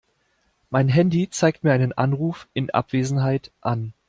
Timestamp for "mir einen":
1.63-1.93